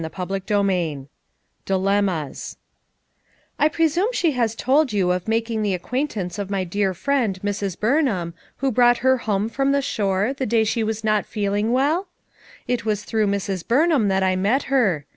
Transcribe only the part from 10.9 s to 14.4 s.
not feeling well? It was through Mrs. Burnham that I